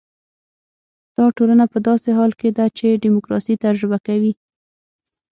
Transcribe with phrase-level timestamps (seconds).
[1.15, 4.33] دا ټولنه په داسې حال کې ده چې ډیموکراسي تجربه کوي.